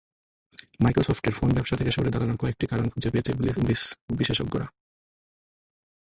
মাইক্রোসফটের 0.83 1.33
ফোন 1.33 1.49
ব্যবসা 1.53 1.75
থেকে 1.75 1.91
সরে 1.91 2.09
দাঁড়ানোর 2.11 2.37
কয়েকটি 2.37 2.65
কারণ 2.67 2.85
খুঁজে 2.89 3.09
পেয়েছেন 3.09 3.35
বিশ্লেষকেরা। 4.17 4.67